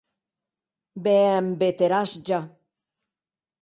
[1.03, 2.39] Be èm veterans ja!.